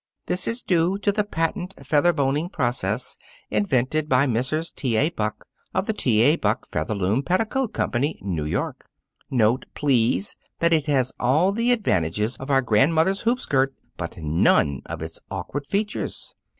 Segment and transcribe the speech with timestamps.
[0.25, 3.17] This is due to the patent featherboning process
[3.51, 4.73] invented by Mrs.
[4.73, 4.97] T.
[4.97, 5.11] A.
[5.11, 6.21] Buck, of the T.
[6.23, 6.37] A.
[6.37, 8.89] Buck Featherloom Petticoat Company, New York.
[9.29, 14.81] Note, please, that it has all the advantages of our grandmother's hoop skirt, but none
[14.87, 16.33] of its awkward features.